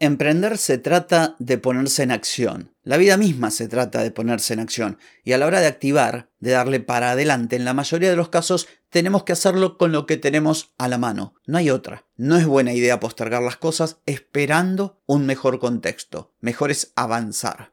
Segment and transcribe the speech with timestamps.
[0.00, 2.72] Emprender se trata de ponerse en acción.
[2.84, 4.98] La vida misma se trata de ponerse en acción.
[5.24, 8.28] Y a la hora de activar, de darle para adelante, en la mayoría de los
[8.28, 11.34] casos tenemos que hacerlo con lo que tenemos a la mano.
[11.46, 12.06] No hay otra.
[12.16, 16.32] No es buena idea postergar las cosas esperando un mejor contexto.
[16.40, 17.72] Mejor es avanzar.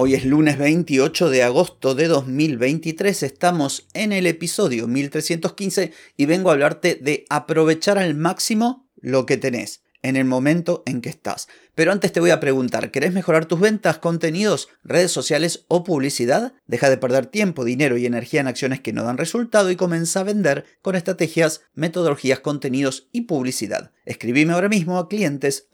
[0.00, 6.50] Hoy es lunes 28 de agosto de 2023, estamos en el episodio 1315 y vengo
[6.50, 11.48] a hablarte de aprovechar al máximo lo que tenés en el momento en que estás.
[11.74, 16.54] Pero antes te voy a preguntar, ¿querés mejorar tus ventas, contenidos, redes sociales o publicidad?
[16.66, 20.20] Deja de perder tiempo, dinero y energía en acciones que no dan resultado y comienza
[20.20, 23.92] a vender con estrategias, metodologías, contenidos y publicidad.
[24.04, 25.68] Escribime ahora mismo a clientes.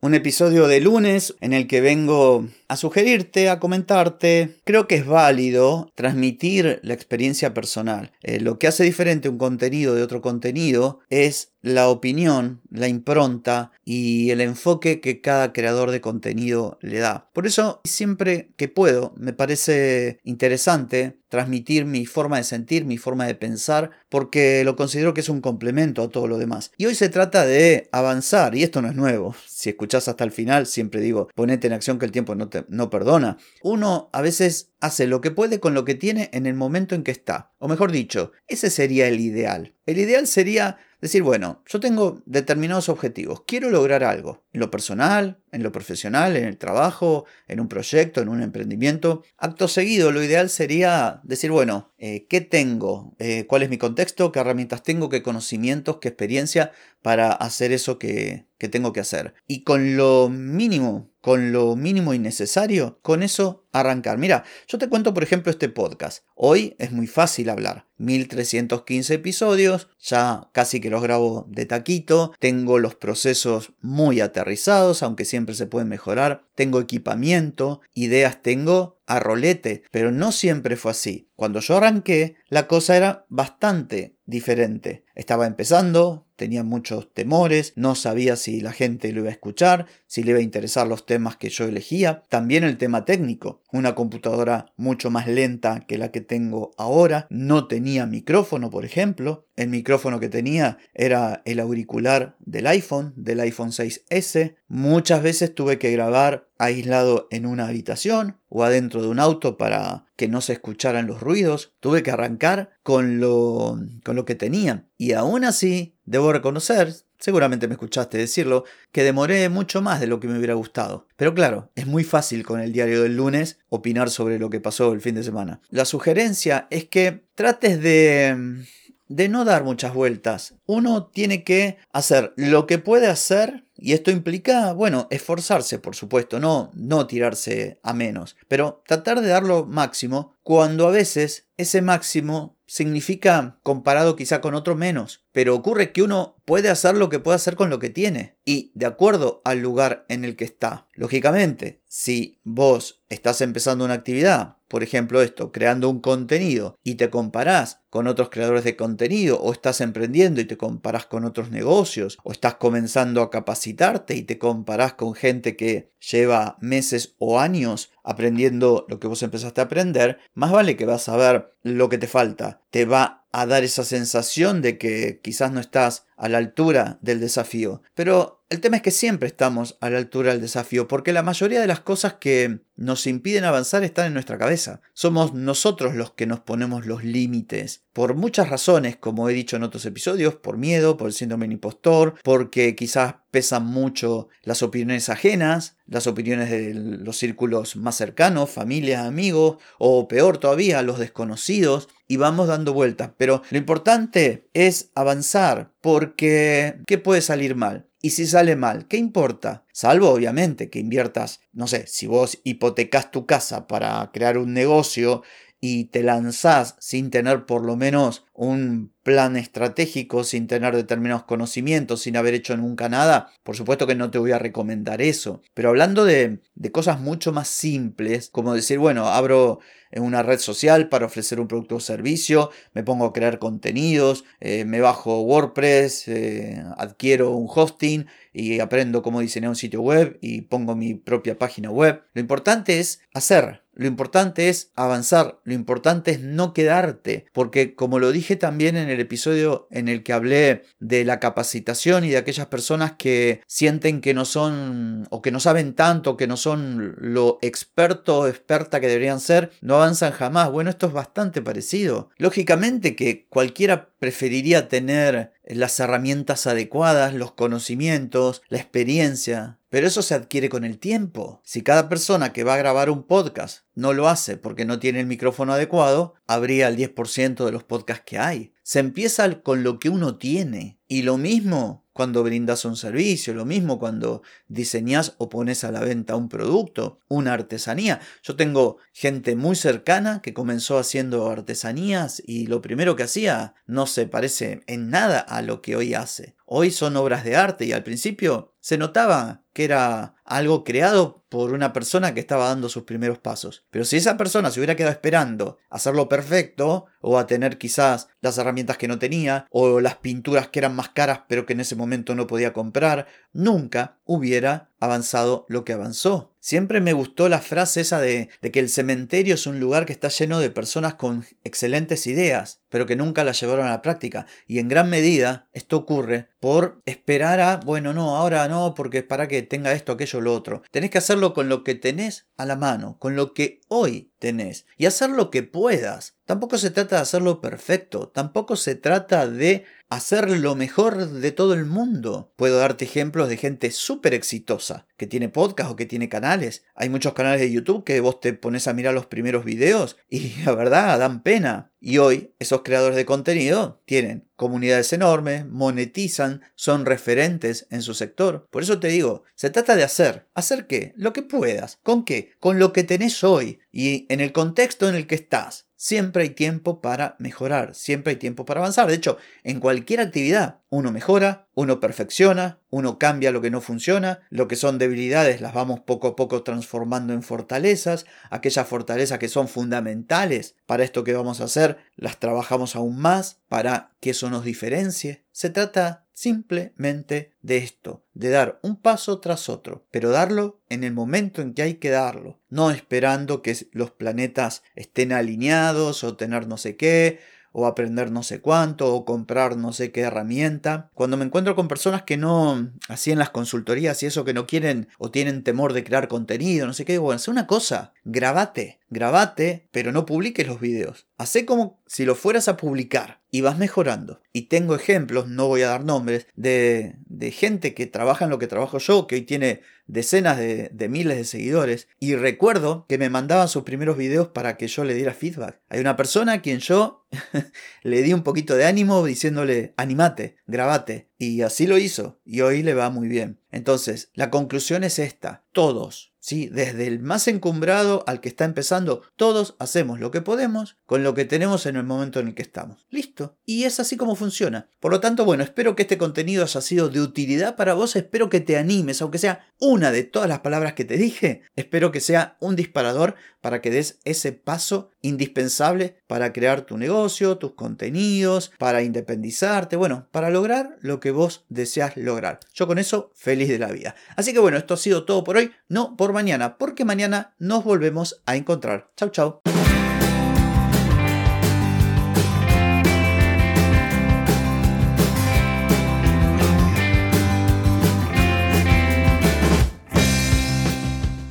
[0.00, 4.60] Un episodio de lunes en el que vengo a sugerirte, a comentarte.
[4.64, 8.12] Creo que es válido transmitir la experiencia personal.
[8.22, 13.72] Eh, lo que hace diferente un contenido de otro contenido es la opinión, la impronta
[13.84, 17.28] y el enfoque que cada creador de contenido le da.
[17.32, 23.26] Por eso, siempre que puedo, me parece interesante transmitir mi forma de sentir, mi forma
[23.26, 26.72] de pensar, porque lo considero que es un complemento a todo lo demás.
[26.76, 29.34] Y hoy se trata de avanzar, y esto no es nuevo.
[29.46, 32.64] Si escuchás hasta el final, siempre digo, ponete en acción que el tiempo no, te,
[32.68, 33.38] no perdona.
[33.62, 37.04] Uno a veces hace lo que puede con lo que tiene en el momento en
[37.04, 37.52] que está.
[37.58, 39.74] O mejor dicho, ese sería el ideal.
[39.86, 45.38] El ideal sería Decir, bueno, yo tengo determinados objetivos, quiero lograr algo, en lo personal,
[45.50, 49.22] en lo profesional, en el trabajo, en un proyecto, en un emprendimiento.
[49.38, 53.14] Acto seguido, lo ideal sería decir, bueno, eh, ¿qué tengo?
[53.18, 54.30] Eh, ¿Cuál es mi contexto?
[54.30, 55.08] ¿Qué herramientas tengo?
[55.08, 55.98] ¿Qué conocimientos?
[56.00, 56.72] ¿Qué experiencia
[57.02, 59.34] para hacer eso que, que tengo que hacer?
[59.46, 64.18] Y con lo mínimo con lo mínimo y necesario, con eso arrancar.
[64.18, 66.24] Mira, yo te cuento por ejemplo este podcast.
[66.34, 67.86] Hoy es muy fácil hablar.
[67.98, 75.26] 1315 episodios, ya casi que los grabo de taquito, tengo los procesos muy aterrizados, aunque
[75.26, 81.30] siempre se pueden mejorar, tengo equipamiento, ideas tengo a rolete, pero no siempre fue así.
[81.36, 85.04] Cuando yo arranqué, la cosa era bastante diferente.
[85.14, 90.22] Estaba empezando, tenía muchos temores, no sabía si la gente lo iba a escuchar, si
[90.22, 94.72] le iba a interesar los temas que yo elegía, también el tema técnico, una computadora
[94.78, 100.20] mucho más lenta que la que tengo ahora, no tenía micrófono, por ejemplo, el micrófono
[100.20, 106.48] que tenía era el auricular del iPhone, del iPhone 6S, muchas veces tuve que grabar
[106.58, 111.20] aislado en una habitación o adentro de un auto para que no se escucharan los
[111.20, 114.86] ruidos, tuve que arrancar con lo, con lo que tenía.
[114.98, 120.20] Y aún así, debo reconocer, seguramente me escuchaste decirlo, que demoré mucho más de lo
[120.20, 121.06] que me hubiera gustado.
[121.16, 124.92] Pero claro, es muy fácil con el diario del lunes opinar sobre lo que pasó
[124.92, 125.60] el fin de semana.
[125.70, 128.64] La sugerencia es que trates de
[129.10, 130.54] de no dar muchas vueltas.
[130.66, 136.38] Uno tiene que hacer lo que puede hacer y esto implica, bueno, esforzarse, por supuesto,
[136.38, 141.82] no, no tirarse a menos, pero tratar de dar lo máximo cuando a veces ese
[141.82, 147.18] máximo significa comparado quizá con otro menos, pero ocurre que uno puede hacer lo que
[147.18, 150.86] puede hacer con lo que tiene y de acuerdo al lugar en el que está.
[150.92, 157.10] Lógicamente, si vos estás empezando una actividad, por ejemplo esto, creando un contenido y te
[157.10, 162.18] comparás con otros creadores de contenido o estás emprendiendo y te comparás con otros negocios
[162.22, 167.90] o estás comenzando a capacitarte y te comparás con gente que lleva meses o años
[168.04, 171.98] aprendiendo lo que vos empezaste a aprender, más vale que vas a ver lo que
[171.98, 172.62] te falta.
[172.70, 177.20] Te va a dar esa sensación de que quizás no estás a la altura del
[177.20, 177.82] desafío.
[177.94, 181.60] Pero el tema es que siempre estamos a la altura del desafío, porque la mayoría
[181.60, 184.80] de las cosas que nos impiden avanzar están en nuestra cabeza.
[184.92, 187.84] Somos nosotros los que nos ponemos los límites.
[187.92, 192.16] Por muchas razones, como he dicho en otros episodios, por miedo, por el síndrome impostor,
[192.24, 199.04] porque quizás pesan mucho las opiniones ajenas, las opiniones de los círculos más cercanos, familia,
[199.04, 203.12] amigos, o peor todavía, los desconocidos, y vamos dando vueltas.
[203.16, 207.86] Pero lo importante es avanzar, porque ¿qué puede salir mal?
[208.02, 209.66] Y si sale mal, ¿qué importa?
[209.72, 215.22] Salvo obviamente que inviertas, no sé, si vos hipotecas tu casa para crear un negocio
[215.60, 222.02] y te lanzás sin tener por lo menos un plan estratégico, sin tener determinados conocimientos,
[222.02, 225.42] sin haber hecho nunca nada, por supuesto que no te voy a recomendar eso.
[225.54, 229.60] Pero hablando de, de cosas mucho más simples, como decir, bueno, abro
[229.98, 234.64] una red social para ofrecer un producto o servicio, me pongo a crear contenidos, eh,
[234.64, 240.42] me bajo WordPress, eh, adquiero un hosting y aprendo cómo diseñar un sitio web y
[240.42, 242.02] pongo mi propia página web.
[242.14, 247.98] Lo importante es hacer, lo importante es avanzar, lo importante es no quedarte, porque como
[247.98, 252.18] lo dije también en el episodio en el que hablé de la capacitación y de
[252.18, 256.94] aquellas personas que sienten que no son o que no saben tanto, que no son
[256.98, 260.50] lo experto o experta que deberían ser, no avanzan jamás.
[260.50, 262.10] Bueno, esto es bastante parecido.
[262.18, 270.14] Lógicamente que cualquiera preferiría tener las herramientas adecuadas, los conocimientos, la experiencia, pero eso se
[270.14, 271.40] adquiere con el tiempo.
[271.44, 275.00] Si cada persona que va a grabar un podcast no lo hace porque no tiene
[275.00, 278.52] el micrófono adecuado, habría el 10% de los podcasts que hay.
[278.62, 280.78] Se empieza con lo que uno tiene.
[280.86, 285.80] Y lo mismo cuando brindas un servicio, lo mismo cuando diseñas o pones a la
[285.80, 288.00] venta un producto, una artesanía.
[288.22, 293.86] Yo tengo gente muy cercana que comenzó haciendo artesanías y lo primero que hacía no
[293.86, 296.36] se parece en nada a lo que hoy hace.
[296.46, 301.52] Hoy son obras de arte y al principio se notaba que era algo creado por
[301.52, 303.64] una persona que estaba dando sus primeros pasos.
[303.70, 308.36] Pero si esa persona se hubiera quedado esperando hacerlo perfecto, o a tener quizás las
[308.38, 311.76] herramientas que no tenía, o las pinturas que eran más caras pero que en ese
[311.76, 316.32] momento no podía comprar, nunca hubiera avanzado lo que avanzó.
[316.40, 320.08] Siempre me gustó la frase esa de, que el cementerio es un lugar que está
[320.08, 324.26] lleno de personas con excelentes ideas, pero que nunca las llevaron a la práctica.
[324.46, 329.28] Y en gran medida esto ocurre por esperar a, bueno, no, ahora no, porque para
[329.28, 330.62] que tenga esto, aquello, lo otro.
[330.70, 334.66] Tenés que hacerlo con lo que tenés a la mano, con lo que hoy tenés.
[334.76, 336.16] Y hacer lo que puedas.
[336.30, 341.54] Tampoco se trata de hacerlo perfecto, tampoco se trata de hacer lo mejor de todo
[341.54, 342.32] el mundo.
[342.36, 346.62] Puedo darte ejemplos de gente súper exitosa, que tiene podcast o que tiene canales.
[346.76, 350.34] Hay muchos canales de YouTube que vos te pones a mirar los primeros videos y
[350.44, 351.72] la verdad dan pena.
[351.80, 358.46] Y hoy esos creadores de contenido tienen comunidades enormes, monetizan, son referentes en su sector.
[358.52, 360.28] Por eso te digo, se trata de hacer.
[360.34, 360.92] ¿Hacer qué?
[360.94, 361.80] Lo que puedas.
[361.82, 362.30] ¿Con qué?
[362.38, 365.69] Con lo que tenés hoy y en el contexto en el que estás.
[365.82, 368.86] Siempre hay tiempo para mejorar, siempre hay tiempo para avanzar.
[368.86, 374.20] De hecho, en cualquier actividad uno mejora, uno perfecciona, uno cambia lo que no funciona,
[374.28, 379.30] lo que son debilidades las vamos poco a poco transformando en fortalezas, aquellas fortalezas que
[379.30, 384.28] son fundamentales para esto que vamos a hacer, las trabajamos aún más para que eso
[384.28, 385.24] nos diferencie.
[385.32, 390.92] Se trata simplemente de esto, de dar un paso tras otro, pero darlo en el
[390.92, 396.46] momento en que hay que darlo, no esperando que los planetas estén alineados o tener
[396.46, 397.20] no sé qué,
[397.52, 400.90] o aprender no sé cuánto, o comprar no sé qué herramienta.
[400.94, 404.46] Cuando me encuentro con personas que no, así en las consultorías y eso, que no
[404.46, 408.80] quieren o tienen temor de crear contenido, no sé qué, bueno, hace una cosa, grabate,
[408.88, 411.06] grabate, pero no publiques los videos.
[411.18, 414.20] Hacé como si lo fueras a publicar y vas mejorando.
[414.32, 418.38] Y tengo ejemplos, no voy a dar nombres, de, de gente que trabaja en lo
[418.38, 421.88] que trabajo yo, que hoy tiene decenas de, miles de seguidores.
[421.98, 425.60] Y recuerdo que me mandaban sus primeros videos para que yo le diera feedback.
[425.68, 427.06] Hay una persona a quien yo
[427.82, 431.08] le di un poquito de ánimo diciéndole, animate, grabate.
[431.18, 432.20] Y así lo hizo.
[432.24, 433.40] Y hoy le va muy bien.
[433.52, 435.44] Entonces, la conclusión es esta.
[435.52, 436.48] Todos, ¿sí?
[436.48, 441.14] Desde el más encumbrado al que está empezando, todos hacemos lo que podemos con lo
[441.14, 442.86] que tenemos en el momento en el que estamos.
[442.90, 443.36] Listo.
[443.44, 444.68] Y es así como funciona.
[444.78, 448.30] Por lo tanto, bueno, espero que este contenido haya sido de utilidad para vos, espero
[448.30, 452.00] que te animes, aunque sea una de todas las palabras que te dije, espero que
[452.00, 458.52] sea un disparador para que des ese paso indispensable para crear tu negocio, tus contenidos,
[458.58, 462.40] para independizarte, bueno, para lograr lo que vos deseas lograr.
[462.54, 463.94] Yo con eso feliz de la vida.
[464.16, 467.64] Así que bueno, esto ha sido todo por hoy, no por mañana, porque mañana nos
[467.64, 468.90] volvemos a encontrar.
[468.96, 469.40] Chau, chau.